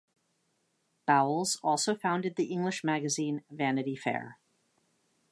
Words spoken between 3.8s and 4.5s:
Fair".